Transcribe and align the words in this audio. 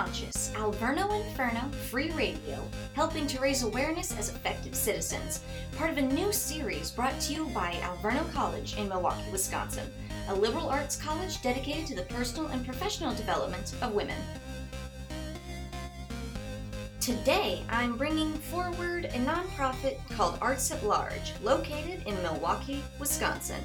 conscious 0.00 0.50
Alverno 0.54 1.12
Inferno 1.26 1.68
Free 1.90 2.10
Radio, 2.12 2.66
helping 2.94 3.26
to 3.26 3.38
raise 3.38 3.62
awareness 3.62 4.16
as 4.16 4.30
effective 4.30 4.74
citizens. 4.74 5.42
Part 5.76 5.90
of 5.90 5.98
a 5.98 6.02
new 6.02 6.32
series 6.32 6.90
brought 6.90 7.20
to 7.20 7.34
you 7.34 7.44
by 7.48 7.72
Alverno 7.82 8.32
College 8.32 8.78
in 8.78 8.88
Milwaukee, 8.88 9.30
Wisconsin, 9.30 9.86
a 10.28 10.34
liberal 10.34 10.70
arts 10.70 10.96
college 10.96 11.42
dedicated 11.42 11.86
to 11.88 11.96
the 11.96 12.14
personal 12.14 12.48
and 12.48 12.64
professional 12.64 13.14
development 13.14 13.74
of 13.82 13.92
women. 13.92 14.16
Today, 16.98 17.62
I'm 17.68 17.98
bringing 17.98 18.32
forward 18.32 19.04
a 19.04 19.18
nonprofit 19.26 19.98
called 20.16 20.38
Arts 20.40 20.70
at 20.70 20.82
Large, 20.82 21.34
located 21.42 22.04
in 22.06 22.14
Milwaukee, 22.22 22.82
Wisconsin. 22.98 23.62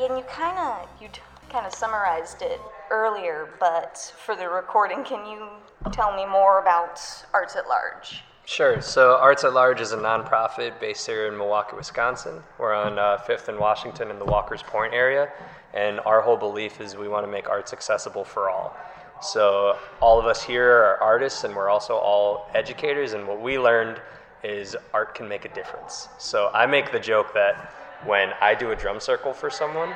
And 0.00 0.16
you 0.16 0.22
kind 0.24 0.56
of 0.58 0.88
you 1.02 1.08
kind 1.50 1.66
of 1.66 1.74
summarized 1.74 2.40
it 2.40 2.60
earlier, 2.88 3.48
but 3.58 4.14
for 4.24 4.36
the 4.36 4.48
recording, 4.48 5.02
can 5.02 5.26
you 5.26 5.48
tell 5.90 6.14
me 6.14 6.24
more 6.24 6.60
about 6.60 7.00
Arts 7.34 7.56
at 7.56 7.66
Large? 7.66 8.22
Sure. 8.44 8.80
So 8.80 9.16
Arts 9.16 9.42
at 9.42 9.54
Large 9.54 9.80
is 9.80 9.90
a 9.90 9.96
nonprofit 9.96 10.78
based 10.78 11.04
here 11.04 11.26
in 11.26 11.36
Milwaukee, 11.36 11.76
Wisconsin. 11.76 12.42
We're 12.58 12.74
on 12.74 12.96
uh, 12.96 13.18
Fifth 13.18 13.48
and 13.48 13.58
Washington 13.58 14.10
in 14.10 14.20
the 14.20 14.24
Walker's 14.24 14.62
Point 14.62 14.94
area, 14.94 15.30
and 15.74 15.98
our 16.06 16.20
whole 16.20 16.36
belief 16.36 16.80
is 16.80 16.96
we 16.96 17.08
want 17.08 17.26
to 17.26 17.30
make 17.30 17.48
arts 17.48 17.72
accessible 17.72 18.22
for 18.22 18.48
all. 18.48 18.76
So 19.20 19.78
all 20.00 20.20
of 20.20 20.26
us 20.26 20.44
here 20.44 20.70
are 20.70 21.02
artists, 21.02 21.42
and 21.42 21.56
we're 21.56 21.68
also 21.68 21.94
all 21.94 22.48
educators. 22.54 23.14
And 23.14 23.26
what 23.26 23.40
we 23.40 23.58
learned 23.58 24.00
is 24.44 24.76
art 24.94 25.16
can 25.16 25.26
make 25.26 25.44
a 25.44 25.52
difference. 25.52 26.06
So 26.18 26.50
I 26.54 26.66
make 26.66 26.92
the 26.92 27.00
joke 27.00 27.34
that 27.34 27.74
when 28.04 28.30
I 28.40 28.54
do 28.54 28.70
a 28.70 28.76
drum 28.76 29.00
circle 29.00 29.32
for 29.32 29.50
someone, 29.50 29.92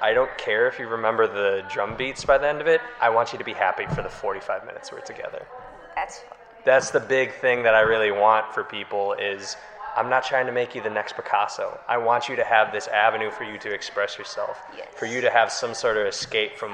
I 0.00 0.12
don't 0.14 0.36
care 0.38 0.68
if 0.68 0.78
you 0.78 0.86
remember 0.86 1.26
the 1.26 1.64
drum 1.68 1.96
beats 1.96 2.24
by 2.24 2.38
the 2.38 2.46
end 2.48 2.60
of 2.60 2.66
it. 2.66 2.80
I 3.00 3.10
want 3.10 3.32
you 3.32 3.38
to 3.38 3.44
be 3.44 3.52
happy 3.52 3.86
for 3.86 4.02
the 4.02 4.08
45 4.08 4.64
minutes 4.66 4.92
we're 4.92 5.00
together. 5.00 5.46
That's 5.96 6.20
That's 6.64 6.90
the 6.90 7.00
big 7.00 7.32
thing 7.34 7.62
that 7.64 7.74
I 7.74 7.80
really 7.80 8.12
want 8.12 8.52
for 8.54 8.62
people 8.62 9.14
is 9.14 9.56
I'm 9.96 10.08
not 10.08 10.22
trying 10.24 10.46
to 10.46 10.52
make 10.52 10.74
you 10.76 10.82
the 10.82 10.90
next 10.90 11.16
Picasso. 11.16 11.80
I 11.88 11.98
want 11.98 12.28
you 12.28 12.36
to 12.36 12.44
have 12.44 12.72
this 12.72 12.86
avenue 12.86 13.30
for 13.32 13.42
you 13.44 13.58
to 13.58 13.72
express 13.72 14.16
yourself, 14.18 14.60
Yes. 14.76 14.86
for 14.94 15.06
you 15.06 15.20
to 15.20 15.30
have 15.30 15.50
some 15.50 15.74
sort 15.74 15.96
of 15.96 16.06
escape 16.06 16.56
from 16.56 16.72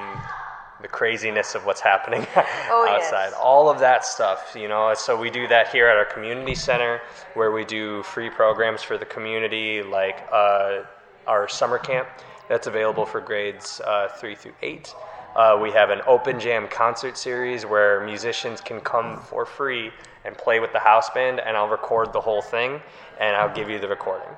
the 0.81 0.87
craziness 0.87 1.55
of 1.55 1.65
what's 1.65 1.81
happening 1.81 2.25
Oh, 2.35 2.87
outside. 2.89 3.29
yes. 3.29 3.33
All 3.41 3.69
of 3.69 3.79
that 3.79 4.05
stuff, 4.05 4.55
you 4.59 4.67
know. 4.67 4.93
So 4.95 5.17
we 5.19 5.29
do 5.29 5.47
that 5.47 5.69
here 5.69 5.87
at 5.87 5.97
our 5.97 6.05
community 6.05 6.55
center, 6.55 7.01
where 7.33 7.51
we 7.51 7.63
do 7.65 8.03
free 8.03 8.29
programs 8.29 8.83
for 8.83 8.97
the 8.97 9.05
community, 9.05 9.81
like 9.81 10.27
uh, 10.31 10.81
our 11.27 11.47
summer 11.47 11.77
camp 11.77 12.07
that's 12.49 12.67
available 12.67 13.05
for 13.05 13.21
grades 13.21 13.81
uh, 13.85 14.09
three 14.19 14.35
through 14.35 14.53
eight. 14.61 14.93
Uh, 15.35 15.57
we 15.61 15.71
have 15.71 15.89
an 15.89 16.01
open 16.07 16.39
jam 16.39 16.67
concert 16.69 17.17
series 17.17 17.65
where 17.65 18.05
musicians 18.05 18.61
can 18.61 18.79
come 18.79 19.19
for 19.19 19.45
free 19.45 19.91
and 20.23 20.37
play 20.37 20.59
with 20.59 20.71
the 20.71 20.79
house 20.79 21.09
band, 21.09 21.39
and 21.39 21.57
I'll 21.57 21.67
record 21.67 22.13
the 22.13 22.21
whole 22.21 22.41
thing, 22.41 22.79
and 23.19 23.35
I'll 23.35 23.53
give 23.53 23.69
you 23.69 23.79
the 23.79 23.87
recording. 23.87 24.29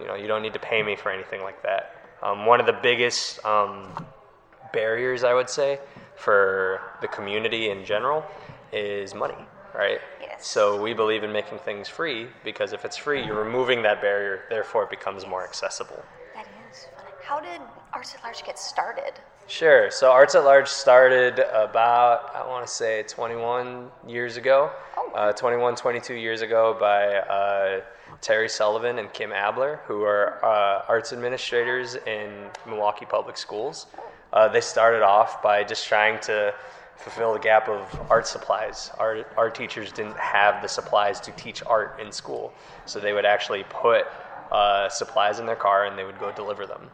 You 0.00 0.06
know, 0.06 0.14
you 0.14 0.28
don't 0.28 0.42
need 0.42 0.52
to 0.52 0.58
pay 0.60 0.82
me 0.82 0.94
for 0.96 1.10
anything 1.10 1.42
like 1.42 1.60
that. 1.62 1.94
Um, 2.22 2.46
one 2.46 2.60
of 2.60 2.66
the 2.66 2.72
biggest 2.82 3.44
um, 3.44 4.06
barriers, 4.72 5.24
I 5.24 5.34
would 5.34 5.50
say, 5.50 5.80
for 6.16 6.80
the 7.00 7.08
community 7.08 7.70
in 7.70 7.84
general 7.84 8.24
is 8.72 9.14
money, 9.14 9.36
right? 9.74 10.00
Yes. 10.20 10.46
So 10.46 10.80
we 10.80 10.94
believe 10.94 11.24
in 11.24 11.32
making 11.32 11.58
things 11.58 11.88
free 11.88 12.26
because 12.44 12.72
if 12.72 12.84
it's 12.84 12.96
free, 12.96 13.24
you're 13.24 13.42
removing 13.42 13.82
that 13.82 14.00
barrier, 14.00 14.42
therefore 14.50 14.84
it 14.84 14.90
becomes 14.90 15.26
more 15.26 15.44
accessible. 15.44 16.02
that 16.34 16.46
is 16.70 16.86
funny. 16.96 17.10
How 17.22 17.40
did 17.40 17.60
Arts 17.92 18.14
at 18.14 18.22
Large 18.22 18.44
get 18.44 18.58
started? 18.58 19.12
Sure. 19.46 19.90
So 19.90 20.10
Arts 20.12 20.34
at 20.34 20.44
Large 20.44 20.68
started 20.68 21.38
about, 21.38 22.34
I 22.34 22.46
want 22.46 22.66
to 22.66 22.72
say, 22.72 23.02
21 23.04 23.90
years 24.06 24.36
ago. 24.36 24.70
Oh. 24.96 25.10
Uh, 25.14 25.32
21, 25.32 25.74
22 25.74 26.14
years 26.14 26.42
ago 26.42 26.76
by 26.78 27.14
uh, 27.14 27.80
Terry 28.20 28.48
Sullivan 28.48 28.98
and 28.98 29.10
Kim 29.12 29.32
Abler, 29.32 29.80
who 29.86 30.02
are 30.02 30.44
uh, 30.44 30.84
arts 30.86 31.12
administrators 31.12 31.94
in 31.94 32.48
Milwaukee 32.66 33.06
Public 33.06 33.38
Schools. 33.38 33.86
Uh, 34.32 34.48
they 34.48 34.60
started 34.60 35.02
off 35.02 35.42
by 35.42 35.64
just 35.64 35.86
trying 35.86 36.20
to 36.20 36.54
fulfill 36.96 37.32
the 37.32 37.38
gap 37.38 37.68
of 37.68 38.00
art 38.10 38.26
supplies. 38.26 38.90
Our, 38.98 39.24
our 39.36 39.50
teachers 39.50 39.92
didn't 39.92 40.16
have 40.16 40.62
the 40.62 40.68
supplies 40.68 41.20
to 41.20 41.30
teach 41.32 41.62
art 41.66 41.98
in 42.00 42.10
school, 42.12 42.52
so 42.86 42.98
they 43.00 43.12
would 43.12 43.24
actually 43.24 43.64
put 43.70 44.06
uh, 44.50 44.88
supplies 44.88 45.38
in 45.38 45.46
their 45.46 45.56
car 45.56 45.86
and 45.86 45.98
they 45.98 46.04
would 46.04 46.18
go 46.18 46.32
deliver 46.32 46.66
them 46.66 46.90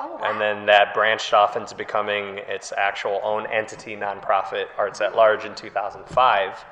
Oh, 0.00 0.14
wow. 0.14 0.30
and 0.30 0.40
then 0.40 0.66
that 0.66 0.94
branched 0.94 1.32
off 1.32 1.56
into 1.56 1.74
becoming 1.74 2.38
its 2.48 2.72
actual 2.76 3.20
own 3.24 3.46
entity 3.46 3.96
nonprofit 3.96 4.66
arts 4.76 5.00
at 5.00 5.14
large 5.16 5.44
in 5.44 5.54
2005 5.56 6.64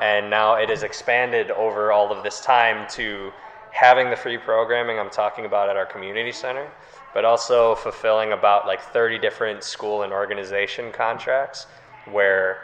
and 0.00 0.30
now 0.30 0.54
it 0.54 0.68
has 0.70 0.82
expanded 0.82 1.50
over 1.50 1.92
all 1.92 2.10
of 2.10 2.22
this 2.22 2.40
time 2.40 2.86
to 2.90 3.30
having 3.72 4.08
the 4.10 4.16
free 4.16 4.38
programming 4.38 4.98
i'm 4.98 5.10
talking 5.10 5.44
about 5.44 5.68
at 5.68 5.76
our 5.76 5.84
community 5.86 6.32
center 6.32 6.66
but 7.14 7.24
also 7.24 7.74
fulfilling 7.74 8.32
about 8.32 8.66
like 8.66 8.80
30 8.80 9.18
different 9.18 9.62
school 9.64 10.02
and 10.02 10.12
organization 10.12 10.92
contracts 10.92 11.66
where 12.10 12.58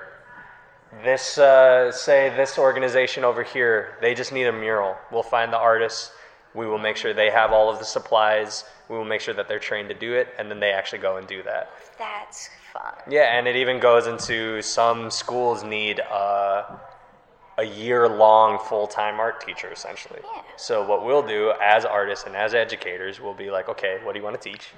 this 1.04 1.36
uh, 1.38 1.92
say 1.92 2.30
this 2.30 2.58
organization 2.58 3.24
over 3.24 3.42
here 3.42 3.96
they 4.00 4.14
just 4.14 4.32
need 4.32 4.46
a 4.46 4.52
mural. 4.52 4.96
We'll 5.12 5.22
find 5.22 5.52
the 5.52 5.58
artists. 5.58 6.12
We 6.54 6.66
will 6.66 6.78
make 6.78 6.96
sure 6.96 7.12
they 7.12 7.30
have 7.30 7.52
all 7.52 7.70
of 7.70 7.78
the 7.78 7.84
supplies. 7.84 8.64
We 8.88 8.96
will 8.96 9.04
make 9.04 9.20
sure 9.20 9.34
that 9.34 9.48
they're 9.48 9.58
trained 9.58 9.90
to 9.90 9.94
do 9.94 10.14
it 10.14 10.28
and 10.38 10.50
then 10.50 10.60
they 10.60 10.70
actually 10.70 11.00
go 11.00 11.18
and 11.18 11.26
do 11.26 11.42
that. 11.42 11.70
That's 11.98 12.48
fun. 12.72 12.94
yeah 13.10 13.38
and 13.38 13.46
it 13.46 13.56
even 13.56 13.80
goes 13.80 14.06
into 14.06 14.62
some 14.62 15.10
schools 15.10 15.62
need 15.64 16.00
uh, 16.00 16.64
a 17.58 17.64
year-long 17.64 18.58
full-time 18.68 19.20
art 19.20 19.44
teacher 19.44 19.70
essentially 19.70 20.20
Yeah. 20.22 20.42
so 20.56 20.86
what 20.86 21.04
we'll 21.04 21.26
do 21.26 21.52
as 21.62 21.84
artists 21.84 22.24
and 22.26 22.34
as 22.34 22.54
educators 22.54 23.20
we'll 23.20 23.34
be 23.34 23.50
like 23.50 23.68
okay 23.68 23.98
what 24.02 24.12
do 24.12 24.18
you 24.18 24.24
want 24.24 24.40
to 24.40 24.50
teach 24.50 24.70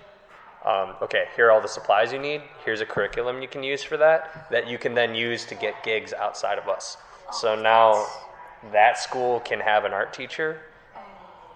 um, 0.64 0.94
okay, 1.00 1.24
here 1.36 1.46
are 1.48 1.50
all 1.52 1.62
the 1.62 1.68
supplies 1.68 2.12
you 2.12 2.18
need. 2.18 2.42
Here's 2.66 2.82
a 2.82 2.86
curriculum 2.86 3.40
you 3.40 3.48
can 3.48 3.62
use 3.62 3.82
for 3.82 3.96
that, 3.96 4.46
that 4.50 4.68
you 4.68 4.76
can 4.76 4.94
then 4.94 5.14
use 5.14 5.46
to 5.46 5.54
get 5.54 5.82
gigs 5.82 6.12
outside 6.12 6.58
of 6.58 6.68
us. 6.68 6.98
So 7.32 7.54
now 7.54 8.06
that 8.70 8.98
school 8.98 9.40
can 9.40 9.58
have 9.60 9.86
an 9.86 9.94
art 9.94 10.12
teacher, 10.12 10.60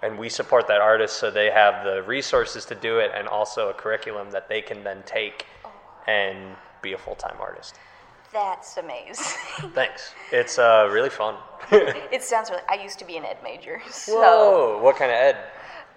and 0.01 0.17
we 0.17 0.27
support 0.27 0.67
that 0.67 0.81
artist 0.81 1.17
so 1.17 1.29
they 1.29 1.51
have 1.51 1.85
the 1.85 2.01
resources 2.03 2.65
to 2.65 2.75
do 2.75 2.97
it 2.97 3.11
and 3.15 3.27
also 3.27 3.69
a 3.69 3.73
curriculum 3.73 4.31
that 4.31 4.49
they 4.49 4.61
can 4.61 4.83
then 4.83 5.03
take 5.05 5.45
and 6.07 6.55
be 6.81 6.93
a 6.93 6.97
full 6.97 7.15
time 7.15 7.35
artist. 7.39 7.75
That's 8.35 8.75
amazing. 8.75 9.37
Thanks. 9.73 10.13
It's 10.29 10.59
uh, 10.59 10.89
really 10.91 11.09
fun. 11.09 11.35
it 11.71 12.21
sounds 12.21 12.49
really. 12.49 12.63
I 12.69 12.75
used 12.83 12.99
to 12.99 13.05
be 13.05 13.15
an 13.15 13.23
ed 13.23 13.37
major, 13.41 13.81
so 13.89 14.19
Whoa, 14.19 14.83
what 14.83 14.97
kind 14.97 15.09
of 15.09 15.15
ed? 15.15 15.37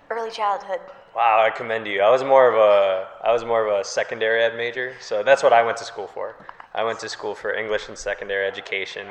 early 0.09 0.31
childhood. 0.31 0.79
Wow, 1.17 1.45
I 1.45 1.51
commend 1.51 1.89
you. 1.89 2.01
I 2.01 2.09
was 2.11 2.23
more 2.23 2.49
of 2.49 2.55
a 2.55 3.09
I 3.27 3.33
was 3.33 3.45
more 3.45 3.67
of 3.67 3.81
a 3.81 3.85
secondary 3.85 4.41
ed 4.41 4.57
major, 4.57 4.95
so 5.01 5.25
that's 5.25 5.43
what 5.43 5.53
I 5.53 5.65
went 5.65 5.79
to 5.79 5.85
school 5.85 6.07
for. 6.07 6.37
I 6.75 6.85
went 6.85 7.01
to 7.01 7.09
school 7.09 7.35
for 7.35 7.53
English 7.55 7.89
and 7.89 7.99
secondary 7.99 8.47
education. 8.47 9.09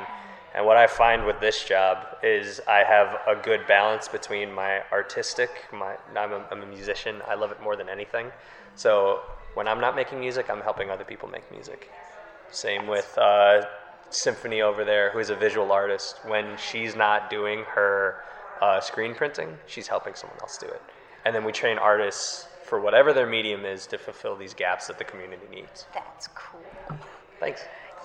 And 0.54 0.64
what 0.64 0.78
I 0.78 0.86
find 0.86 1.26
with 1.26 1.38
this 1.38 1.62
job 1.64 1.98
is 2.22 2.62
I 2.66 2.78
have 2.78 3.18
a 3.28 3.36
good 3.36 3.66
balance 3.66 4.08
between 4.08 4.50
my 4.50 4.80
artistic, 4.90 5.50
my 5.70 5.96
I'm 6.16 6.32
a, 6.32 6.46
I'm 6.50 6.62
a 6.62 6.66
musician. 6.66 7.20
I 7.28 7.34
love 7.34 7.52
it 7.52 7.60
more 7.62 7.76
than 7.76 7.90
anything. 7.90 8.32
So 8.74 9.20
when 9.52 9.68
I'm 9.68 9.82
not 9.82 9.94
making 9.94 10.18
music, 10.18 10.48
I'm 10.48 10.62
helping 10.62 10.88
other 10.88 11.04
people 11.04 11.28
make 11.28 11.44
music. 11.52 11.90
Same 12.50 12.86
with 12.86 13.16
uh, 13.18 13.66
Symphony 14.10 14.62
over 14.62 14.84
there, 14.84 15.10
who 15.10 15.18
is 15.18 15.30
a 15.30 15.36
visual 15.36 15.70
artist. 15.72 16.18
When 16.26 16.56
she's 16.56 16.96
not 16.96 17.30
doing 17.30 17.64
her 17.74 18.16
uh, 18.60 18.80
screen 18.80 19.14
printing, 19.14 19.56
she's 19.66 19.86
helping 19.86 20.14
someone 20.14 20.38
else 20.40 20.58
do 20.58 20.66
it. 20.66 20.82
And 21.24 21.34
then 21.34 21.44
we 21.44 21.52
train 21.52 21.78
artists 21.78 22.46
for 22.64 22.80
whatever 22.80 23.12
their 23.12 23.26
medium 23.26 23.64
is 23.64 23.86
to 23.86 23.98
fulfill 23.98 24.36
these 24.36 24.54
gaps 24.54 24.86
that 24.86 24.98
the 24.98 25.04
community 25.04 25.46
needs. 25.50 25.86
That's 25.94 26.28
cool. 26.28 26.60
Thanks. 27.40 27.62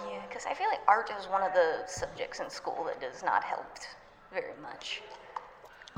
Yeah, 0.07 0.22
because 0.28 0.46
I 0.46 0.54
feel 0.54 0.68
like 0.68 0.80
art 0.88 1.10
is 1.19 1.25
one 1.28 1.44
of 1.44 1.54
the 1.54 1.84
subjects 1.88 2.39
in 2.39 2.50
school 2.50 2.84
that 2.86 3.00
does 3.00 3.24
not 3.24 3.44
help 3.44 3.66
very 4.34 4.54
much. 4.62 5.01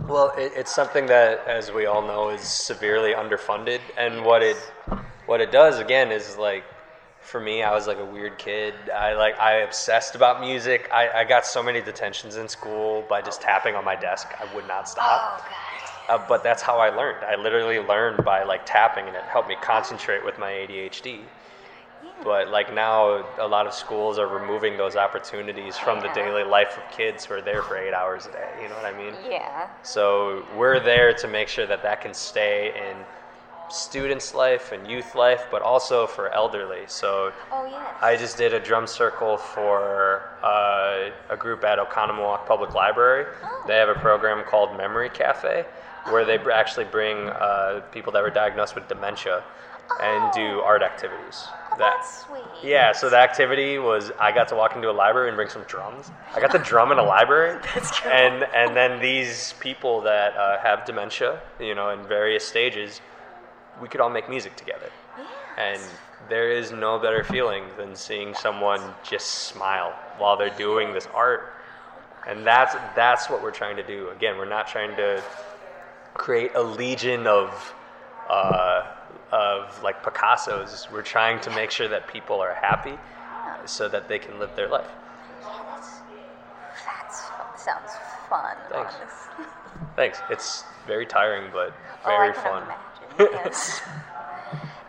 Well, 0.08 0.34
it, 0.38 0.52
it's 0.56 0.74
something 0.76 1.06
that, 1.08 1.48
as 1.48 1.72
we 1.72 1.86
all 1.86 2.02
know, 2.02 2.30
is 2.30 2.42
severely 2.42 3.14
underfunded. 3.14 3.80
And 3.98 4.24
what 4.26 4.44
it 4.44 4.58
what 5.26 5.42
it 5.42 5.52
does 5.52 5.80
again 5.80 6.12
is 6.12 6.38
like, 6.38 6.64
for 7.26 7.42
me, 7.42 7.64
I 7.64 7.74
was 7.74 7.88
like 7.88 7.98
a 7.98 8.06
weird 8.06 8.38
kid. 8.38 8.76
I 8.96 9.14
like 9.14 9.40
I 9.40 9.62
obsessed 9.62 10.14
about 10.14 10.40
music. 10.40 10.88
I, 10.94 11.10
I 11.10 11.24
got 11.24 11.46
so 11.46 11.64
many 11.64 11.82
detentions 11.82 12.36
in 12.36 12.48
school 12.48 13.04
by 13.10 13.22
just 13.22 13.42
tapping 13.42 13.76
on 13.76 13.84
my 13.84 13.96
desk. 13.96 14.28
I 14.40 14.54
would 14.54 14.68
not 14.68 14.88
stop. 14.88 15.42
Oh 15.42 15.50
god. 15.50 16.22
Uh, 16.22 16.24
but 16.30 16.44
that's 16.44 16.62
how 16.62 16.78
I 16.78 16.90
learned. 16.90 17.26
I 17.26 17.36
literally 17.36 17.80
learned 17.80 18.24
by 18.24 18.44
like 18.44 18.64
tapping, 18.64 19.08
and 19.08 19.16
it 19.16 19.24
helped 19.24 19.50
me 19.50 19.56
concentrate 19.60 20.24
with 20.24 20.38
my 20.38 20.52
ADHD. 20.52 21.22
But 22.24 22.50
like 22.50 22.74
now, 22.74 23.26
a 23.40 23.48
lot 23.48 23.66
of 23.66 23.74
schools 23.74 24.20
are 24.20 24.28
removing 24.28 24.78
those 24.78 24.96
opportunities 24.96 25.78
from 25.78 26.00
the 26.02 26.10
daily 26.10 26.44
life 26.44 26.78
of 26.78 26.96
kids 26.96 27.26
who 27.26 27.34
are 27.34 27.42
there 27.42 27.64
for 27.64 27.76
eight 27.76 27.94
hours 27.94 28.28
a 28.28 28.32
day. 28.32 28.50
You 28.62 28.70
know 28.70 28.76
what 28.76 28.86
I 28.86 28.96
mean? 28.96 29.14
Yeah. 29.28 29.68
So 29.82 30.46
we're 30.56 30.80
there 30.80 31.12
to 31.14 31.28
make 31.28 31.48
sure 31.48 31.66
that 31.66 31.82
that 31.82 32.02
can 32.02 32.14
stay 32.14 32.72
and 32.80 33.04
students' 33.70 34.34
life 34.34 34.72
and 34.72 34.88
youth 34.90 35.16
life, 35.16 35.48
but 35.52 35.62
also 35.62 36.08
for 36.08 36.30
elderly. 36.34 36.84
So 36.88 37.32
Oh 37.52 37.66
yes. 37.66 37.96
I 38.02 38.16
just 38.16 38.38
did 38.38 38.54
a 38.54 38.60
drum 38.60 38.88
circle 38.88 39.38
for 39.38 40.30
uh, 40.44 41.10
a 41.30 41.38
group 41.38 41.64
at 41.64 41.80
Oconomowoc 41.80 42.46
Public 42.46 42.74
Library. 42.74 43.26
They 43.68 43.76
have 43.76 43.90
a 43.90 43.96
program 43.96 44.44
called 44.44 44.78
Memory 44.78 45.10
Cafe, 45.10 45.66
where 46.10 46.26
they 46.26 46.38
actually 46.52 46.86
bring 46.86 47.30
uh, 47.30 47.82
people 47.92 48.12
that 48.14 48.22
were 48.22 48.30
diagnosed 48.30 48.76
with 48.76 48.88
dementia 48.88 49.44
and 50.02 50.32
do 50.34 50.60
art 50.62 50.82
activities. 50.82 51.46
oh, 51.46 51.76
that's 51.78 52.26
sweet. 52.26 52.42
Yeah, 52.64 52.92
so 52.92 53.10
the 53.10 53.18
activity 53.18 53.78
was 53.78 54.12
I 54.20 54.32
got 54.32 54.48
to 54.50 54.56
walk 54.56 54.76
into 54.76 54.90
a 54.90 54.94
library 54.94 55.30
and 55.30 55.36
bring 55.36 55.50
some 55.50 55.64
drums. 55.64 56.12
I 56.34 56.40
got 56.40 56.52
the 56.52 56.60
drum 56.60 56.92
in 56.92 56.98
a 56.98 57.04
library. 57.04 57.60
That's 57.76 57.92
cool. 58.00 58.12
And 58.12 58.44
and 58.56 58.76
then 58.76 59.02
these 59.02 59.54
people 59.60 60.02
that 60.02 60.36
uh, 60.36 60.60
have 60.60 60.86
dementia, 60.86 61.42
you 61.60 61.76
know, 61.76 61.90
in 61.92 62.06
various 62.08 62.48
stages, 62.48 63.02
we 63.82 63.88
could 63.88 64.02
all 64.02 64.10
make 64.10 64.30
music 64.30 64.56
together. 64.56 64.90
And 65.58 65.82
there 66.30 66.52
is 66.52 66.72
no 66.72 67.00
better 67.00 67.24
feeling 67.24 67.64
than 67.78 67.96
seeing 67.96 68.34
someone 68.34 68.82
just 69.04 69.28
smile 69.28 69.94
while 70.18 70.38
they're 70.38 70.56
doing 70.58 70.94
this 70.94 71.08
art. 71.14 71.54
And 72.28 72.46
that's 72.46 72.76
that's 72.96 73.30
what 73.30 73.42
we're 73.44 73.52
trying 73.52 73.76
to 73.78 73.84
do. 73.84 74.10
Again, 74.10 74.38
we're 74.38 74.46
not 74.50 74.68
trying 74.68 74.96
to 74.98 75.24
create 76.16 76.52
a 76.56 76.62
legion 76.64 77.28
of 77.28 77.74
uh, 78.30 78.88
of 79.32 79.82
like 79.84 80.04
Picasso's. 80.04 80.88
We're 80.92 81.04
trying 81.04 81.40
to 81.42 81.52
make 81.52 81.70
sure 81.72 81.88
that 81.88 82.08
people 82.08 82.40
are 82.42 82.54
happy 82.56 82.98
so 83.66 83.88
that 83.90 84.08
they 84.08 84.20
can 84.20 84.40
live 84.40 84.56
their 84.56 84.68
life. 84.68 84.88
That's, 86.86 87.22
that's 87.22 87.64
sounds 87.64 87.92
fun. 88.30 88.56
Thanks. 88.70 88.96
honestly. 88.96 89.46
Thanks. 89.96 90.20
It's 90.30 90.64
very 90.88 91.06
tiring, 91.06 91.52
but 91.54 91.74
Oh, 92.04 92.10
very 92.10 92.34
can 92.34 92.44
fun. 92.44 92.64
imagine. 92.64 92.85
Yes. 93.20 93.82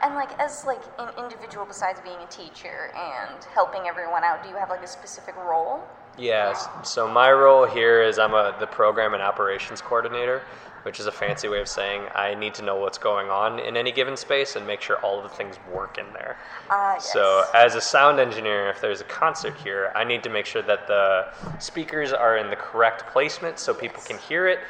and 0.02 0.14
like 0.14 0.38
as 0.38 0.64
like 0.64 0.82
an 0.98 1.08
individual, 1.18 1.66
besides 1.66 2.00
being 2.00 2.18
a 2.18 2.26
teacher 2.26 2.92
and 2.96 3.44
helping 3.54 3.86
everyone 3.86 4.24
out, 4.24 4.42
do 4.42 4.48
you 4.48 4.56
have 4.56 4.70
like 4.70 4.82
a 4.82 4.86
specific 4.86 5.36
role? 5.36 5.82
Yes. 6.18 6.66
So 6.82 7.08
my 7.08 7.30
role 7.30 7.66
here 7.66 8.02
is 8.02 8.18
I'm 8.18 8.34
a 8.34 8.56
the 8.58 8.66
program 8.66 9.14
and 9.14 9.22
operations 9.22 9.80
coordinator, 9.80 10.42
which 10.82 10.98
is 10.98 11.06
a 11.06 11.12
fancy 11.12 11.48
way 11.48 11.60
of 11.60 11.68
saying 11.68 12.02
I 12.14 12.34
need 12.34 12.54
to 12.54 12.62
know 12.62 12.76
what's 12.76 12.96
going 12.96 13.28
on 13.28 13.58
in 13.58 13.76
any 13.76 13.92
given 13.92 14.16
space 14.16 14.56
and 14.56 14.66
make 14.66 14.80
sure 14.80 14.96
all 14.98 15.18
of 15.18 15.24
the 15.24 15.36
things 15.36 15.56
work 15.70 15.98
in 15.98 16.06
there. 16.14 16.38
Ah, 16.70 16.94
yes. 16.94 17.12
So 17.12 17.44
as 17.54 17.74
a 17.74 17.80
sound 17.80 18.18
engineer, 18.18 18.70
if 18.70 18.80
there's 18.80 19.00
a 19.00 19.04
concert 19.04 19.54
here, 19.62 19.92
I 19.94 20.04
need 20.04 20.22
to 20.22 20.30
make 20.30 20.46
sure 20.46 20.62
that 20.62 20.86
the 20.86 21.26
speakers 21.58 22.12
are 22.12 22.38
in 22.38 22.48
the 22.48 22.56
correct 22.56 23.06
placement 23.12 23.58
so 23.58 23.74
people 23.74 24.02
can 24.02 24.16
hear 24.16 24.46
it, 24.48 24.60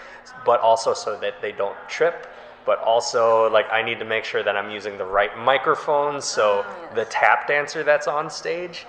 but 0.44 0.60
also 0.60 0.94
so 0.94 1.16
that 1.20 1.40
they 1.40 1.52
don't 1.52 1.76
trip. 1.88 2.26
But 2.66 2.80
also, 2.80 3.48
like, 3.50 3.66
I 3.70 3.82
need 3.82 4.00
to 4.00 4.04
make 4.04 4.24
sure 4.24 4.42
that 4.42 4.56
I'm 4.56 4.70
using 4.70 4.98
the 4.98 5.04
right 5.04 5.36
microphone 5.38 6.20
so 6.20 6.66
the 6.94 7.04
tap 7.04 7.46
dancer 7.46 7.84
that's 7.84 8.08
on 8.08 8.28
stage, 8.28 8.86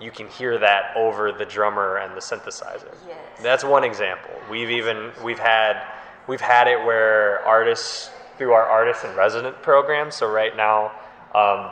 you 0.00 0.10
can 0.10 0.28
hear 0.28 0.58
that 0.58 0.96
over 0.96 1.30
the 1.32 1.44
drummer 1.44 1.98
and 1.98 2.16
the 2.16 2.20
synthesizer. 2.20 2.94
Yes. 3.06 3.18
That's 3.42 3.64
one 3.64 3.84
example. 3.84 4.30
We've 4.50 4.70
even 4.70 5.10
we've 5.22 5.38
had 5.38 5.82
we've 6.26 6.40
had 6.40 6.68
it 6.68 6.78
where 6.84 7.44
artists 7.46 8.10
through 8.38 8.52
our 8.52 8.64
artist 8.64 9.04
and 9.04 9.16
resident 9.16 9.60
program. 9.62 10.10
So 10.10 10.30
right 10.30 10.56
now, 10.56 10.92
um, 11.34 11.70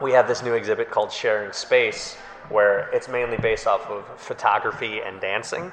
we 0.00 0.12
have 0.12 0.26
this 0.26 0.42
new 0.42 0.54
exhibit 0.54 0.90
called 0.90 1.12
Sharing 1.12 1.52
Space, 1.52 2.16
where 2.48 2.88
it's 2.90 3.08
mainly 3.08 3.36
based 3.36 3.66
off 3.66 3.86
of 3.90 4.04
photography 4.16 5.00
and 5.00 5.20
dancing. 5.20 5.70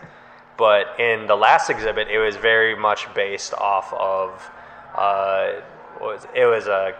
But 0.58 1.00
in 1.00 1.28
the 1.28 1.36
last 1.36 1.70
exhibit, 1.70 2.10
it 2.10 2.20
was 2.20 2.36
very 2.36 2.76
much 2.76 3.14
based 3.14 3.54
off 3.54 3.94
of 3.94 4.50
uh, 4.98 5.62
what 6.00 6.14
was 6.16 6.28
it 6.36 6.46
was 6.46 6.68
a 6.68 6.96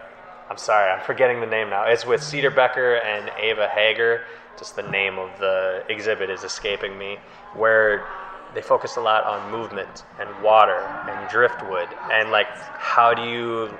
I'm 0.48 0.58
sorry, 0.58 0.90
I'm 0.90 1.04
forgetting 1.04 1.40
the 1.40 1.46
name 1.46 1.70
now. 1.70 1.86
It's 1.86 2.06
with 2.06 2.22
Cedar 2.22 2.50
Becker 2.50 2.96
and 2.96 3.30
Ava 3.40 3.68
Hager. 3.68 4.22
Just 4.56 4.76
the 4.76 4.82
name 4.82 5.18
of 5.18 5.38
the 5.40 5.82
exhibit 5.88 6.30
is 6.30 6.44
escaping 6.44 6.96
me. 6.96 7.18
Where 7.54 8.06
they 8.54 8.62
focused 8.62 8.96
a 8.96 9.00
lot 9.00 9.24
on 9.24 9.50
movement 9.50 10.04
and 10.18 10.28
water 10.42 10.78
and 11.08 11.28
driftwood 11.28 11.88
and 12.10 12.30
like 12.30 12.46
how 12.48 13.12
do 13.12 13.22
you 13.22 13.76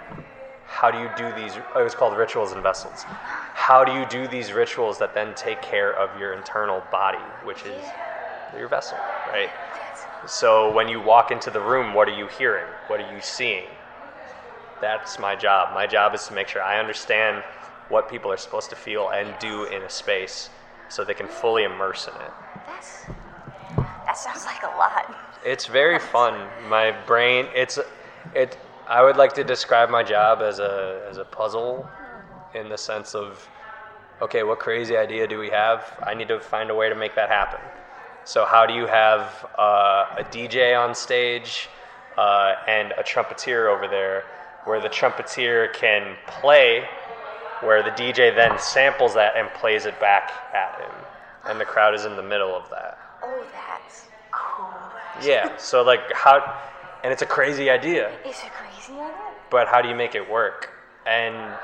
how 0.66 0.90
do 0.90 0.98
you 0.98 1.08
do 1.16 1.32
these 1.32 1.56
it 1.56 1.82
was 1.82 1.94
called 1.94 2.16
rituals 2.16 2.52
and 2.52 2.62
vessels 2.62 3.04
how 3.54 3.84
do 3.84 3.92
you 3.92 4.04
do 4.06 4.28
these 4.28 4.52
rituals 4.52 4.98
that 4.98 5.14
then 5.14 5.34
take 5.34 5.62
care 5.62 5.92
of 5.92 6.20
your 6.20 6.34
internal 6.34 6.82
body 6.92 7.24
which 7.44 7.64
is 7.64 7.82
your 8.58 8.68
vessel 8.68 8.98
right 9.32 9.48
so 10.26 10.70
when 10.74 10.88
you 10.88 11.00
walk 11.00 11.30
into 11.30 11.50
the 11.50 11.60
room 11.60 11.94
what 11.94 12.06
are 12.06 12.18
you 12.18 12.26
hearing 12.26 12.66
what 12.88 13.00
are 13.00 13.14
you 13.14 13.20
seeing 13.22 13.64
that's 14.80 15.18
my 15.18 15.34
job 15.34 15.72
my 15.74 15.86
job 15.86 16.14
is 16.14 16.26
to 16.26 16.34
make 16.34 16.48
sure 16.48 16.62
i 16.62 16.78
understand 16.78 17.42
what 17.88 18.08
people 18.10 18.30
are 18.30 18.36
supposed 18.36 18.70
to 18.70 18.76
feel 18.76 19.10
and 19.10 19.34
do 19.38 19.64
in 19.64 19.82
a 19.82 19.90
space 19.90 20.50
so 20.88 21.04
they 21.04 21.14
can 21.14 21.28
fully 21.28 21.64
immerse 21.64 22.08
in 22.08 22.14
it 22.14 22.32
That's 22.66 23.06
that 24.06 24.16
sounds 24.16 24.44
like 24.44 24.62
a 24.62 24.76
lot. 24.76 25.14
it's 25.44 25.66
very 25.66 25.98
fun. 25.98 26.48
My 26.68 26.92
brain, 27.06 27.46
it's 27.54 27.78
it. 28.34 28.56
I 28.88 29.02
would 29.02 29.16
like 29.16 29.32
to 29.34 29.44
describe 29.44 29.90
my 29.90 30.02
job 30.04 30.42
as 30.42 30.58
a 30.60 31.04
as 31.10 31.18
a 31.18 31.24
puzzle, 31.24 31.86
in 32.54 32.68
the 32.68 32.78
sense 32.78 33.14
of, 33.14 33.48
okay, 34.22 34.42
what 34.44 34.58
crazy 34.60 34.96
idea 34.96 35.26
do 35.26 35.38
we 35.38 35.50
have? 35.50 35.82
I 36.04 36.14
need 36.14 36.28
to 36.28 36.38
find 36.40 36.70
a 36.70 36.74
way 36.74 36.88
to 36.88 36.94
make 36.94 37.14
that 37.16 37.28
happen. 37.28 37.60
So 38.24 38.44
how 38.44 38.64
do 38.64 38.74
you 38.74 38.86
have 38.86 39.46
uh, 39.58 40.06
a 40.18 40.24
DJ 40.30 40.78
on 40.78 40.94
stage 40.94 41.68
uh, 42.16 42.54
and 42.68 42.92
a 42.96 43.02
trumpeter 43.02 43.68
over 43.68 43.86
there, 43.88 44.24
where 44.66 44.80
the 44.80 44.88
trumpeter 44.88 45.68
can 45.72 46.16
play, 46.26 46.84
where 47.62 47.82
the 47.82 47.90
DJ 47.90 48.34
then 48.34 48.58
samples 48.58 49.14
that 49.14 49.36
and 49.36 49.48
plays 49.54 49.86
it 49.86 49.98
back 50.00 50.32
at 50.52 50.80
him, 50.80 50.94
and 51.48 51.60
the 51.60 51.64
crowd 51.64 51.94
is 51.94 52.04
in 52.04 52.16
the 52.16 52.22
middle 52.22 52.54
of 52.54 52.68
that. 52.70 52.98
Oh, 53.22 53.44
that's 53.54 54.04
cool. 54.32 54.68
Yeah. 55.22 55.56
So 55.56 55.82
like 55.82 56.00
how, 56.12 56.60
and 57.02 57.12
it's 57.12 57.22
a 57.22 57.26
crazy 57.26 57.70
idea, 57.70 58.10
Is 58.26 58.36
it 58.44 58.50
crazy 58.52 58.92
idea? 59.00 59.14
but 59.50 59.68
how 59.68 59.80
do 59.80 59.88
you 59.88 59.94
make 59.94 60.14
it 60.14 60.28
work? 60.28 60.70
And 61.06 61.54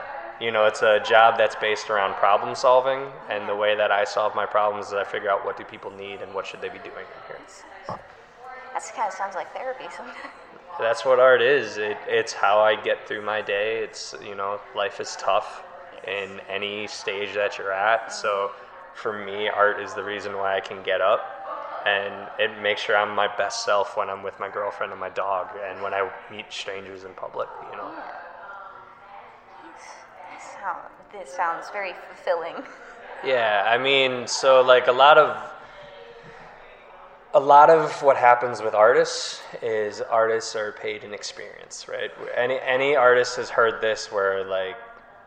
you 0.41 0.51
know, 0.51 0.65
it's 0.67 0.83
a 0.83 1.01
job 1.01 1.37
that's 1.39 1.55
based 1.57 1.91
around 1.91 2.15
problem 2.15 2.55
solving, 2.55 3.07
and 3.29 3.49
the 3.49 3.55
way 3.55 3.77
that 3.77 3.91
I 3.91 4.05
solve 4.05 4.35
my 4.35 4.47
problems 4.47 4.89
is 4.89 4.93
I 4.95 5.05
figure 5.05 5.31
out 5.31 5.45
what 5.45 5.57
do 5.57 5.65
people 5.65 5.91
need 5.91 6.23
and 6.23 6.33
what 6.35 6.47
should 6.47 6.61
they 6.61 6.69
be 6.69 6.79
doing 6.79 7.05
in 7.05 7.23
here. 7.29 7.39
That 8.73 8.93
kind 8.97 9.09
of 9.09 9.13
sounds 9.15 9.35
like 9.35 9.53
therapy 9.53 9.85
sometimes. 9.95 10.17
That's 10.79 11.05
what 11.05 11.21
art 11.21 11.43
is. 11.43 11.77
It, 11.77 11.97
it's 12.09 12.33
how 12.33 12.61
I 12.61 12.81
get 12.83 13.07
through 13.07 13.23
my 13.23 13.41
day. 13.43 13.83
It's 13.83 14.15
you 14.25 14.35
know, 14.35 14.61
life 14.75 15.01
is 15.01 15.17
tough 15.17 15.63
in 16.07 16.41
any 16.49 16.87
stage 16.87 17.35
that 17.35 17.59
you're 17.59 17.73
at. 17.73 18.13
So 18.13 18.51
for 18.95 19.25
me, 19.25 19.49
art 19.49 19.81
is 19.81 19.95
the 19.95 20.03
reason 20.03 20.37
why 20.37 20.57
I 20.57 20.61
can 20.61 20.83
get 20.83 21.01
up. 21.01 21.21
And 21.87 22.29
it 22.39 22.63
makes 22.63 22.81
sure 22.81 22.97
I'm 22.97 23.15
my 23.15 23.29
best 23.37 23.65
self 23.65 23.97
when 23.97 24.09
I'm 24.09 24.23
with 24.23 24.39
my 24.39 24.49
girlfriend 24.49 24.93
and 24.93 25.01
my 25.01 25.11
dog, 25.11 25.49
and 25.65 25.83
when 25.83 25.93
I 25.93 26.09
meet 26.31 26.47
strangers 26.51 27.05
in 27.05 27.13
public. 27.15 27.49
You 27.71 27.77
know. 27.77 27.91
This 30.33 30.45
sound, 30.61 30.81
this 31.13 31.31
sounds 31.31 31.71
very 31.71 31.93
fulfilling. 32.09 32.55
Yeah, 33.25 33.65
I 33.67 33.79
mean, 33.79 34.27
so 34.27 34.63
like 34.63 34.87
a 34.87 34.93
lot 34.93 35.19
of 35.19 35.52
a 37.35 37.41
lot 37.41 37.71
of 37.71 38.03
what 38.03 38.17
happens 38.17 38.61
with 38.61 38.75
artists 38.75 39.41
is 39.63 40.03
artists 40.03 40.55
are 40.55 40.73
paid 40.73 41.03
in 41.03 41.15
experience, 41.15 41.87
right? 41.89 42.11
Any 42.37 42.59
any 42.61 42.95
artist 42.95 43.37
has 43.37 43.49
heard 43.49 43.81
this 43.81 44.13
where 44.13 44.45
like 44.45 44.77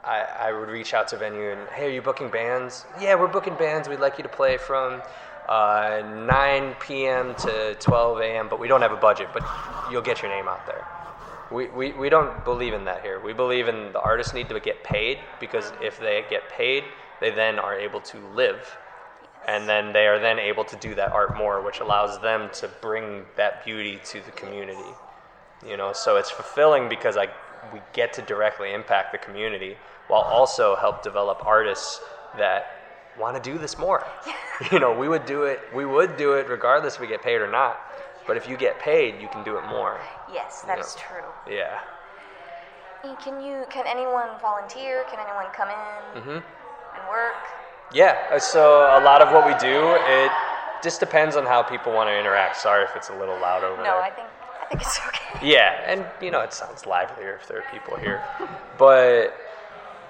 I, 0.03 0.21
I 0.39 0.51
would 0.51 0.69
reach 0.69 0.93
out 0.93 1.07
to 1.09 1.17
venue 1.17 1.51
and 1.51 1.67
hey, 1.69 1.87
are 1.87 1.89
you 1.89 2.03
booking 2.03 2.29
bands? 2.29 2.85
Yeah, 3.01 3.15
we're 3.15 3.27
booking 3.27 3.55
bands. 3.55 3.89
We'd 3.89 3.99
like 3.99 4.19
you 4.19 4.23
to 4.23 4.29
play 4.29 4.57
from 4.57 5.01
uh, 5.49 6.03
9 6.27 6.75
p.m. 6.79 7.33
to 7.35 7.75
12 7.79 8.19
a.m., 8.19 8.47
but 8.49 8.59
we 8.59 8.67
don't 8.67 8.81
have 8.81 8.91
a 8.91 8.97
budget, 8.97 9.29
but 9.33 9.43
you'll 9.91 10.01
get 10.01 10.21
your 10.21 10.29
name 10.31 10.47
out 10.47 10.65
there. 10.67 10.85
We, 11.51 11.67
we, 11.67 11.91
we 11.93 12.09
don't 12.09 12.43
believe 12.45 12.73
in 12.73 12.85
that 12.85 13.01
here. 13.01 13.19
We 13.19 13.33
believe 13.33 13.67
in 13.67 13.93
the 13.93 13.99
artists 13.99 14.33
need 14.33 14.49
to 14.49 14.59
get 14.59 14.83
paid 14.83 15.19
because 15.39 15.71
if 15.81 15.99
they 15.99 16.23
get 16.29 16.49
paid, 16.49 16.83
they 17.19 17.29
then 17.29 17.59
are 17.59 17.77
able 17.77 18.01
to 18.01 18.17
live. 18.35 18.77
And 19.47 19.69
then 19.69 19.93
they 19.93 20.07
are 20.07 20.19
then 20.19 20.39
able 20.39 20.63
to 20.65 20.75
do 20.77 20.95
that 20.95 21.11
art 21.11 21.37
more, 21.37 21.61
which 21.61 21.79
allows 21.79 22.19
them 22.21 22.49
to 22.53 22.67
bring 22.81 23.25
that 23.37 23.63
beauty 23.63 23.99
to 24.05 24.21
the 24.21 24.31
community. 24.31 24.89
You 25.65 25.77
know, 25.77 25.93
so 25.93 26.17
it's 26.17 26.31
fulfilling 26.31 26.89
because 26.89 27.15
I, 27.15 27.27
we 27.73 27.79
get 27.93 28.11
to 28.13 28.21
directly 28.23 28.73
impact 28.73 29.11
the 29.11 29.17
community 29.19 29.77
while 30.07 30.21
also 30.21 30.75
help 30.75 31.03
develop 31.03 31.45
artists 31.45 32.01
that 32.37 32.67
want 33.19 33.41
to 33.41 33.51
do 33.51 33.57
this 33.57 33.77
more. 33.77 34.05
You 34.71 34.79
know, 34.79 34.97
we 34.97 35.09
would 35.09 35.25
do 35.25 35.43
it. 35.43 35.59
We 35.75 35.83
would 35.85 36.15
do 36.15 36.31
it 36.35 36.47
regardless 36.47 36.95
if 36.95 37.01
we 37.01 37.07
get 37.07 37.21
paid 37.21 37.41
or 37.41 37.51
not. 37.51 37.77
But 38.25 38.37
if 38.37 38.47
you 38.47 38.55
get 38.55 38.79
paid, 38.79 39.19
you 39.21 39.27
can 39.27 39.43
do 39.43 39.57
it 39.57 39.65
more. 39.67 39.99
Yes, 40.31 40.61
that 40.61 40.77
Yeah. 40.77 40.83
is 40.85 40.95
true. 40.95 41.27
Yeah. 41.53 41.79
Can 43.21 43.41
you? 43.41 43.65
Can 43.69 43.85
anyone 43.85 44.29
volunteer? 44.41 45.03
Can 45.11 45.19
anyone 45.19 45.47
come 45.53 45.67
in 45.69 46.21
Mm-hmm. 46.21 46.39
and 46.39 47.09
work? 47.09 47.35
Yeah. 47.93 48.17
uh, 48.31 48.39
So 48.39 48.81
a 48.97 49.01
lot 49.03 49.21
of 49.21 49.31
what 49.33 49.45
we 49.45 49.53
do, 49.55 49.95
it 50.07 50.31
just 50.81 50.99
depends 50.99 51.35
on 51.35 51.45
how 51.45 51.63
people 51.63 51.93
want 51.93 52.09
to 52.09 52.17
interact. 52.19 52.57
Sorry 52.57 52.83
if 52.83 52.95
it's 52.95 53.09
a 53.09 53.15
little 53.15 53.39
loud 53.39 53.63
over 53.63 53.77
No, 53.77 53.83
there. 53.83 54.01
I 54.01 54.09
think 54.11 54.27
I 54.61 54.65
think 54.65 54.81
it's 54.81 54.99
okay. 55.07 55.21
Yeah, 55.45 55.83
and 55.85 56.05
you 56.21 56.31
know 56.31 56.41
it 56.41 56.53
sounds 56.53 56.85
livelier 56.85 57.37
if 57.41 57.47
there 57.47 57.59
are 57.59 57.67
people 57.71 57.97
here, 57.97 58.21
but 58.77 59.33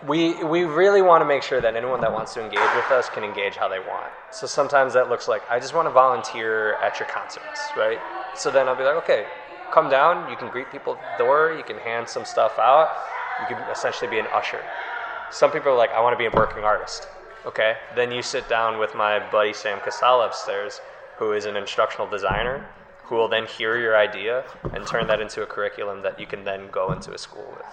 we 0.07 0.43
we 0.43 0.63
really 0.63 1.01
want 1.01 1.21
to 1.21 1.25
make 1.25 1.43
sure 1.43 1.59
that 1.61 1.75
anyone 1.75 1.99
that 2.01 2.13
wants 2.13 2.33
to 2.35 2.43
engage 2.43 2.69
with 2.75 2.89
us 2.91 3.09
can 3.09 3.23
engage 3.23 3.55
how 3.55 3.67
they 3.67 3.79
want. 3.79 4.11
So 4.31 4.45
sometimes 4.47 4.93
that 4.93 5.09
looks 5.09 5.27
like 5.27 5.41
I 5.49 5.59
just 5.59 5.73
want 5.73 5.87
to 5.87 5.91
volunteer 5.91 6.75
at 6.75 6.99
your 6.99 7.07
concerts, 7.07 7.71
right? 7.75 7.99
So 8.35 8.51
then 8.51 8.67
I'll 8.67 8.75
be 8.75 8.83
like, 8.83 8.95
okay, 9.03 9.25
come 9.71 9.89
down. 9.89 10.29
You 10.29 10.37
can 10.37 10.49
greet 10.49 10.71
people 10.71 10.93
at 10.93 11.17
the 11.17 11.23
door. 11.23 11.53
You 11.57 11.63
can 11.63 11.77
hand 11.77 12.07
some 12.07 12.25
stuff 12.25 12.59
out. 12.59 12.89
You 13.41 13.55
can 13.55 13.57
essentially 13.69 14.09
be 14.09 14.19
an 14.19 14.27
usher. 14.33 14.61
Some 15.31 15.51
people 15.51 15.71
are 15.71 15.75
like, 15.77 15.91
I 15.91 15.99
want 16.01 16.13
to 16.13 16.17
be 16.17 16.27
a 16.27 16.31
working 16.31 16.63
artist. 16.63 17.07
Okay, 17.45 17.77
then 17.95 18.11
you 18.11 18.21
sit 18.21 18.49
down 18.49 18.79
with 18.79 18.95
my 18.95 19.19
buddy 19.31 19.53
Sam 19.53 19.79
Casala 19.79 20.27
upstairs, 20.27 20.81
who 21.17 21.33
is 21.33 21.45
an 21.45 21.55
instructional 21.55 22.07
designer, 22.07 22.67
who 23.03 23.15
will 23.15 23.27
then 23.27 23.45
hear 23.45 23.77
your 23.77 23.95
idea 23.95 24.43
and 24.73 24.85
turn 24.87 25.05
that 25.07 25.21
into 25.21 25.43
a 25.43 25.45
curriculum 25.45 26.01
that 26.01 26.19
you 26.19 26.25
can 26.25 26.43
then 26.43 26.69
go 26.71 26.91
into 26.91 27.13
a 27.13 27.17
school 27.17 27.47
with. 27.51 27.65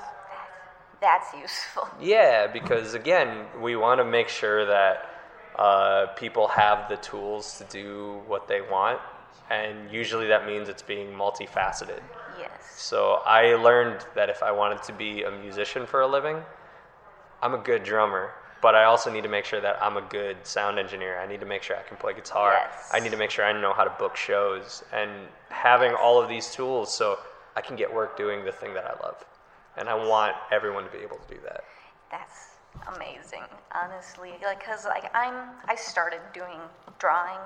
That's 1.00 1.32
useful. 1.34 1.88
Yeah, 2.00 2.46
because 2.46 2.94
again, 2.94 3.46
we 3.60 3.74
want 3.74 3.98
to 3.98 4.04
make 4.04 4.28
sure 4.28 4.66
that 4.66 5.08
uh, 5.56 6.06
people 6.16 6.48
have 6.48 6.88
the 6.88 6.96
tools 6.98 7.58
to 7.58 7.64
do 7.64 8.20
what 8.26 8.46
they 8.46 8.60
want, 8.60 9.00
and 9.50 9.90
usually 9.90 10.28
that 10.28 10.46
means 10.46 10.68
it's 10.68 10.82
being 10.82 11.08
multifaceted. 11.08 12.00
Yes. 12.38 12.50
So 12.76 13.22
I 13.24 13.54
learned 13.54 14.04
that 14.14 14.28
if 14.28 14.42
I 14.42 14.52
wanted 14.52 14.82
to 14.84 14.92
be 14.92 15.22
a 15.22 15.30
musician 15.30 15.86
for 15.86 16.02
a 16.02 16.06
living, 16.06 16.36
I'm 17.40 17.54
a 17.54 17.58
good 17.58 17.82
drummer, 17.82 18.32
but 18.62 18.76
I 18.76 18.84
also 18.84 19.12
need 19.12 19.24
to 19.24 19.28
make 19.28 19.44
sure 19.44 19.60
that 19.60 19.76
I'm 19.82 19.96
a 19.96 20.02
good 20.02 20.46
sound 20.46 20.78
engineer. 20.78 21.18
I 21.18 21.26
need 21.26 21.40
to 21.40 21.46
make 21.46 21.64
sure 21.64 21.76
I 21.76 21.82
can 21.82 21.96
play 21.96 22.14
guitar. 22.14 22.52
Yes. 22.52 22.88
I 22.92 23.00
need 23.00 23.10
to 23.10 23.18
make 23.18 23.30
sure 23.30 23.44
I 23.44 23.52
know 23.60 23.72
how 23.72 23.82
to 23.82 23.90
book 23.98 24.16
shows 24.16 24.84
and 24.92 25.10
having 25.50 25.92
all 25.92 26.22
of 26.22 26.28
these 26.28 26.54
tools 26.54 26.94
so 26.94 27.18
I 27.56 27.60
can 27.60 27.74
get 27.74 27.92
work 27.92 28.16
doing 28.16 28.44
the 28.44 28.52
thing 28.52 28.72
that 28.74 28.86
I 28.86 28.92
love. 29.04 29.22
And 29.76 29.88
I 29.88 29.94
want 29.94 30.36
everyone 30.52 30.84
to 30.84 30.90
be 30.90 30.98
able 30.98 31.16
to 31.16 31.34
do 31.34 31.40
that. 31.44 31.64
That's 32.10 32.50
amazing, 32.94 33.42
honestly. 33.74 34.34
Like, 34.44 34.64
cause 34.64 34.84
like 34.84 35.10
I'm, 35.14 35.50
I 35.66 35.74
started 35.74 36.20
doing 36.32 36.60
drawing 37.00 37.40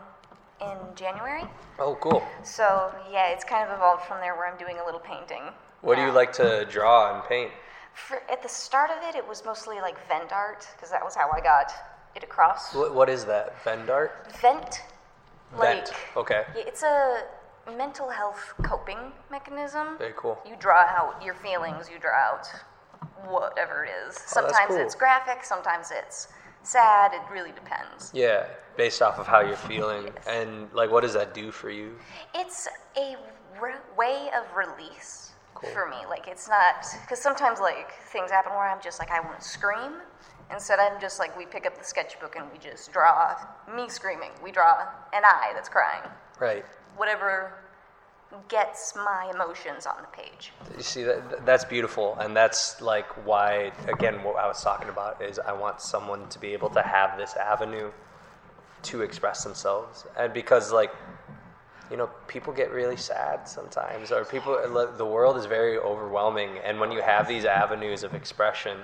in 0.61 0.77
January. 0.95 1.45
Oh, 1.79 1.97
cool. 2.01 2.23
So 2.45 2.93
yeah, 3.11 3.29
it's 3.29 3.45
kind 3.45 3.67
of 3.67 3.75
evolved 3.75 4.05
from 4.05 4.21
there 4.21 4.35
where 4.37 4.53
I'm 4.53 4.59
doing 4.59 4.79
a 4.83 4.85
little 4.85 5.01
painting. 5.01 5.45
What 5.81 5.97
do 5.97 6.03
you 6.03 6.13
like 6.13 6.33
to 6.35 6.67
draw 6.67 7.15
and 7.15 7.27
paint? 7.27 7.53
For, 7.97 8.23
at 8.31 8.43
the 8.43 8.49
start 8.49 8.91
of 8.91 8.99
it, 9.09 9.17
it 9.17 9.27
was 9.27 9.43
mostly 9.45 9.77
like 9.81 9.97
vent 10.07 10.31
art 10.31 10.69
because 10.77 10.91
that 10.91 11.03
was 11.03 11.15
how 11.15 11.31
I 11.33 11.41
got 11.41 11.73
it 12.15 12.23
across. 12.23 12.75
What, 12.75 12.95
what 12.95 13.09
is 13.09 13.25
that? 13.25 13.63
Vendart? 13.65 14.11
Vent, 14.41 14.83
like 15.57 15.87
Vent. 15.87 15.93
Okay. 16.17 16.45
yeah, 16.55 16.63
it's 16.67 16.83
a 16.83 17.23
mental 17.77 18.11
health 18.11 18.53
coping 18.63 18.99
mechanism. 19.31 19.97
Very 19.99 20.13
cool. 20.15 20.39
You 20.47 20.57
draw 20.59 20.83
out 20.83 21.23
your 21.25 21.35
feelings. 21.35 21.89
You 21.91 21.99
draw 21.99 22.13
out 22.13 22.47
whatever 23.29 23.85
it 23.85 23.91
is. 24.07 24.15
Oh, 24.19 24.23
Sometimes 24.27 24.69
cool. 24.69 24.77
it's 24.77 24.95
graphic. 24.95 25.43
Sometimes 25.43 25.91
it's 25.91 26.29
sad. 26.63 27.13
It 27.15 27.23
really 27.33 27.53
depends. 27.53 28.11
Yeah, 28.15 28.47
based 28.77 29.01
off 29.01 29.19
of 29.19 29.27
how 29.27 29.41
you're 29.41 29.57
feeling. 29.71 30.05
Yes. 30.05 30.27
And 30.29 30.73
like, 30.75 30.91
what 30.91 31.01
does 31.01 31.15
that 31.15 31.33
do 31.33 31.51
for 31.51 31.71
you? 31.71 31.97
It's 32.35 32.69
a 32.99 33.17
re- 33.61 33.73
way 33.97 34.29
of 34.37 34.45
release 34.55 35.33
Cool. 35.61 35.71
for 35.71 35.89
me. 35.89 35.97
Like 36.09 36.29
it's 36.29 36.49
not 36.49 36.85
because 37.03 37.21
sometimes 37.21 37.61
like 37.61 37.93
things 38.13 38.31
happen 38.31 38.53
where 38.53 38.69
I'm 38.69 38.81
just 38.83 38.99
like 38.99 39.11
I 39.11 39.21
want 39.21 39.41
to 39.41 39.49
scream. 39.49 39.93
Instead, 40.53 40.79
I'm 40.79 41.01
just 41.01 41.19
like 41.19 41.37
we 41.37 41.45
pick 41.45 41.67
up 41.67 41.77
the 41.77 41.85
sketchbook 41.85 42.37
and 42.37 42.47
we 42.53 42.59
just 42.59 42.93
draw 42.93 43.35
me 43.75 43.89
screaming. 43.89 44.31
We 44.43 44.53
draw 44.53 44.87
an 45.13 45.25
eye 45.25 45.51
that's 45.55 45.69
crying. 45.69 46.09
Right. 46.39 46.65
Whatever 46.97 47.53
gets 48.49 48.95
my 48.97 49.31
emotions 49.35 49.87
on 49.87 49.97
the 50.01 50.09
page. 50.09 50.53
You 50.77 50.83
see, 50.83 51.03
that, 51.05 51.47
that's 51.47 51.65
beautiful. 51.65 52.17
And 52.21 52.37
that's 52.37 52.81
like 52.81 53.07
why, 53.27 53.73
again, 53.89 54.23
what 54.23 54.37
I 54.37 54.47
was 54.47 54.63
talking 54.63 54.89
about 54.89 55.23
is 55.23 55.39
I 55.39 55.53
want 55.53 55.81
someone 55.81 56.29
to 56.29 56.39
be 56.39 56.53
able 56.53 56.71
to 56.71 56.83
have 56.83 57.19
this 57.19 57.35
avenue 57.37 57.91
to 58.83 59.03
express 59.03 59.43
themselves. 59.43 60.07
And 60.17 60.33
because, 60.33 60.73
like, 60.73 60.93
you 61.91 61.97
know, 61.97 62.09
people 62.27 62.53
get 62.53 62.71
really 62.73 62.97
sad 62.97 63.49
sometimes, 63.49 64.11
or 64.11 64.25
people, 64.25 64.59
the 64.97 65.05
world 65.07 65.37
is 65.37 65.47
very 65.47 65.79
overwhelming. 65.79 66.59
And 66.65 66.81
when 66.81 66.91
you 66.91 67.01
have 67.01 67.29
these 67.29 67.45
avenues 67.45 68.03
of 68.03 68.15
expression, 68.15 68.77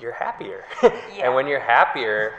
you're 0.00 0.12
happier. 0.12 0.64
Yeah. 0.82 1.26
and 1.26 1.34
when 1.34 1.46
you're 1.46 1.60
happier, 1.60 2.34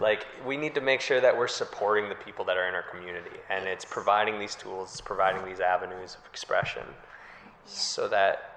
like 0.00 0.26
we 0.44 0.56
need 0.56 0.74
to 0.74 0.80
make 0.80 1.00
sure 1.00 1.20
that 1.20 1.36
we're 1.36 1.48
supporting 1.48 2.08
the 2.08 2.14
people 2.16 2.44
that 2.46 2.56
are 2.56 2.68
in 2.68 2.74
our 2.74 2.82
community, 2.82 3.36
and 3.50 3.66
it's 3.66 3.84
providing 3.84 4.38
these 4.38 4.54
tools, 4.54 4.90
it's 4.92 5.00
providing 5.00 5.44
these 5.44 5.60
avenues 5.60 6.16
of 6.16 6.26
expression, 6.28 6.82
so 7.64 8.08
that 8.08 8.56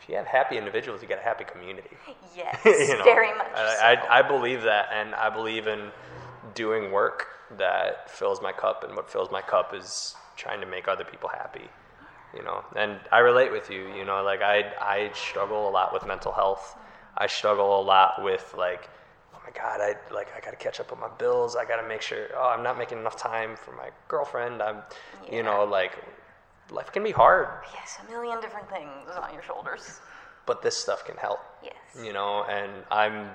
if 0.00 0.08
you 0.08 0.16
have 0.16 0.26
happy 0.26 0.58
individuals, 0.58 1.00
you 1.00 1.08
get 1.08 1.18
a 1.18 1.22
happy 1.22 1.44
community. 1.44 1.96
Yes, 2.36 2.58
You 2.64 2.98
know? 2.98 3.04
very 3.04 3.34
much. 3.36 3.48
I, 3.54 3.96
so. 3.96 4.08
I, 4.08 4.18
I 4.18 4.22
believe 4.22 4.62
that, 4.62 4.88
and 4.92 5.14
I 5.14 5.30
believe 5.30 5.66
in 5.66 5.90
doing 6.54 6.90
work 6.92 7.28
that 7.58 8.10
fills 8.10 8.40
my 8.42 8.52
cup, 8.52 8.84
and 8.84 8.94
what 8.96 9.10
fills 9.10 9.30
my 9.30 9.42
cup 9.42 9.74
is 9.74 10.14
trying 10.36 10.60
to 10.60 10.66
make 10.66 10.88
other 10.88 11.04
people 11.04 11.28
happy. 11.28 11.68
You 12.34 12.42
know, 12.42 12.64
and 12.76 12.98
I 13.10 13.18
relate 13.18 13.52
with 13.52 13.70
you. 13.70 13.88
You 13.94 14.04
know, 14.04 14.22
like 14.22 14.40
I 14.42 14.72
I 14.80 15.10
struggle 15.14 15.68
a 15.68 15.70
lot 15.70 15.92
with 15.92 16.06
mental 16.06 16.32
health. 16.32 16.76
I 17.16 17.26
struggle 17.26 17.80
a 17.80 17.82
lot 17.82 18.22
with 18.22 18.54
like, 18.56 18.88
oh 19.34 19.38
my 19.44 19.52
god, 19.52 19.80
I 19.82 19.96
like 20.14 20.28
I 20.36 20.40
got 20.40 20.50
to 20.50 20.56
catch 20.56 20.80
up 20.80 20.92
on 20.92 21.00
my 21.00 21.10
bills. 21.18 21.56
I 21.56 21.64
got 21.66 21.80
to 21.82 21.86
make 21.86 22.00
sure. 22.02 22.28
Oh, 22.34 22.48
I'm 22.56 22.62
not 22.62 22.78
making 22.78 22.98
enough 22.98 23.16
time 23.16 23.54
for 23.56 23.72
my 23.72 23.90
girlfriend. 24.08 24.62
I'm, 24.62 24.78
you 25.30 25.42
know, 25.42 25.64
like 25.64 25.92
life 26.70 26.90
can 26.90 27.02
be 27.04 27.10
hard, 27.10 27.48
yes, 27.74 27.98
a 28.06 28.10
million 28.10 28.40
different 28.40 28.68
things 28.70 29.10
on 29.20 29.32
your 29.34 29.42
shoulders. 29.42 30.00
but 30.46 30.62
this 30.62 30.76
stuff 30.76 31.04
can 31.04 31.16
help. 31.16 31.40
Yes. 31.62 31.74
you 32.02 32.12
know 32.12 32.44
and 32.50 32.72
i'm 32.90 33.28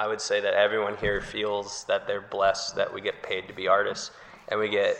i 0.00 0.06
would 0.06 0.20
say 0.20 0.40
that 0.40 0.54
everyone 0.54 0.96
here 0.96 1.20
feels 1.20 1.84
that 1.84 2.06
they're 2.06 2.20
blessed 2.20 2.74
that 2.74 2.92
we 2.92 3.00
get 3.00 3.22
paid 3.22 3.46
to 3.46 3.54
be 3.54 3.68
artists 3.68 4.10
and 4.48 4.58
we 4.58 4.68
get 4.68 4.96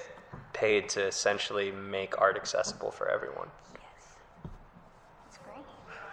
paid 0.53 0.89
to 0.91 1.07
essentially 1.07 1.71
make 1.71 2.21
art 2.21 2.37
accessible 2.37 2.91
for 2.91 3.09
everyone. 3.09 3.49
Yes. 3.75 4.17
That's 5.25 5.39
great. 5.39 5.65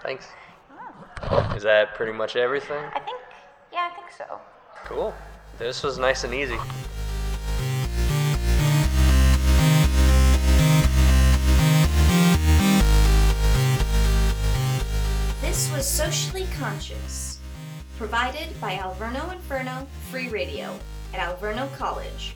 thanks. 0.01 0.27
Oh, 1.29 1.53
is 1.56 1.63
that 1.63 1.96
pretty 1.96 2.13
much 2.13 2.36
everything? 2.36 2.84
I 2.94 3.00
think, 3.00 3.20
yeah, 3.74 3.89
I 3.91 3.96
think 3.96 4.12
so. 4.15 4.39
cool. 4.86 5.13
This 5.58 5.84
was 5.84 5.98
nice 5.98 6.24
and 6.24 6.34
easy. 6.34 6.58
This 15.41 15.72
was 15.72 15.88
Socially 15.88 16.48
Conscious, 16.58 17.27
provided 17.98 18.60
by 18.62 18.75
Alverno 18.75 19.34
Inferno 19.34 19.88
Free 20.12 20.30
Radio 20.30 20.80
at 21.16 21.20
Alverno 21.20 21.68
College. 21.75 22.36